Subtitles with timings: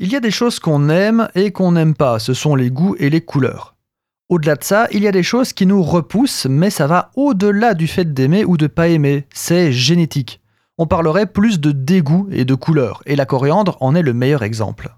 [0.00, 2.94] Il y a des choses qu'on aime et qu'on n'aime pas, ce sont les goûts
[3.00, 3.74] et les couleurs.
[4.28, 7.74] Au-delà de ça, il y a des choses qui nous repoussent, mais ça va au-delà
[7.74, 10.40] du fait d'aimer ou de pas aimer, c'est génétique.
[10.76, 14.44] On parlerait plus de dégoût et de couleur, et la coriandre en est le meilleur
[14.44, 14.94] exemple.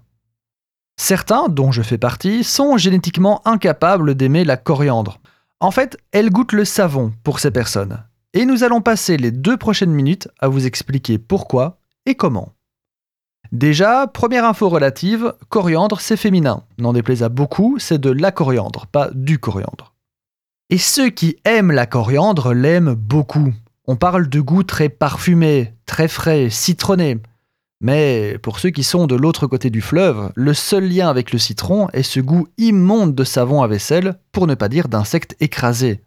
[0.97, 5.19] Certains, dont je fais partie, sont génétiquement incapables d'aimer la coriandre.
[5.59, 8.03] En fait, elle goûte le savon pour ces personnes.
[8.33, 12.53] Et nous allons passer les deux prochaines minutes à vous expliquer pourquoi et comment.
[13.51, 16.63] Déjà, première info relative, coriandre c'est féminin.
[16.77, 19.93] N'en déplaise à beaucoup, c'est de la coriandre, pas du coriandre.
[20.69, 23.53] Et ceux qui aiment la coriandre l'aiment beaucoup.
[23.87, 27.17] On parle de goût très parfumé, très frais, citronné.
[27.81, 31.39] Mais pour ceux qui sont de l'autre côté du fleuve, le seul lien avec le
[31.39, 36.01] citron est ce goût immonde de savon à vaisselle, pour ne pas dire d'insectes écrasés.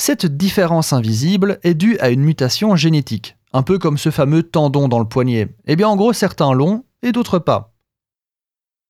[0.00, 4.88] Cette différence invisible est due à une mutation génétique, un peu comme ce fameux tendon
[4.88, 5.48] dans le poignet.
[5.66, 7.74] Eh bien en gros certains l'ont et d'autres pas.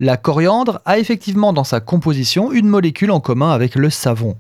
[0.01, 4.37] La coriandre a effectivement dans sa composition une molécule en commun avec le savon.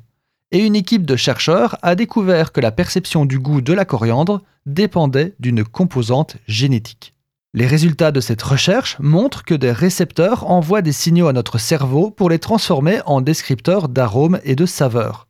[0.50, 4.42] Et une équipe de chercheurs a découvert que la perception du goût de la coriandre
[4.66, 7.14] dépendait d'une composante génétique.
[7.54, 12.10] Les résultats de cette recherche montrent que des récepteurs envoient des signaux à notre cerveau
[12.10, 15.27] pour les transformer en descripteurs d'arômes et de saveurs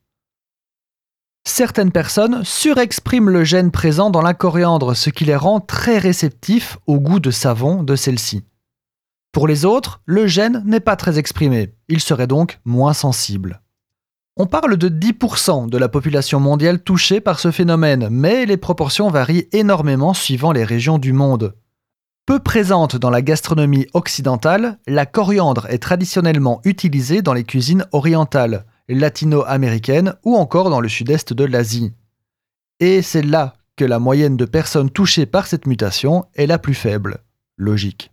[1.49, 6.79] certaines personnes surexpriment le gène présent dans la coriandre, ce qui les rend très réceptifs
[6.87, 8.45] au goût de savon de celle-ci.
[9.33, 13.63] Pour les autres, le gène n'est pas très exprimé, il serait donc moins sensible.
[14.37, 19.11] On parle de 10% de la population mondiale touchée par ce phénomène, mais les proportions
[19.11, 21.55] varient énormément suivant les régions du monde.
[22.27, 28.65] Peu présente dans la gastronomie occidentale, la coriandre est traditionnellement utilisée dans les cuisines orientales,
[28.95, 31.93] latino-américaine ou encore dans le sud-est de l'Asie.
[32.81, 36.75] Et c'est là que la moyenne de personnes touchées par cette mutation est la plus
[36.75, 37.19] faible.
[37.57, 38.11] Logique.